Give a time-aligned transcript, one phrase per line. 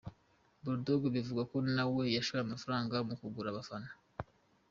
[0.61, 3.89] Bull Dogg bivugwa ko nawe yashoye amafaranga mu kugura abafana.